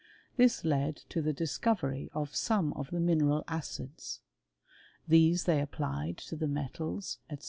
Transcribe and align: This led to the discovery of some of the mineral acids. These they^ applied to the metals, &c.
This 0.35 0.65
led 0.65 0.95
to 1.09 1.21
the 1.21 1.31
discovery 1.31 2.09
of 2.15 2.33
some 2.35 2.73
of 2.73 2.89
the 2.89 2.99
mineral 2.99 3.43
acids. 3.47 4.19
These 5.07 5.45
they^ 5.45 5.61
applied 5.61 6.17
to 6.25 6.35
the 6.35 6.47
metals, 6.47 7.19
&c. 7.29 7.37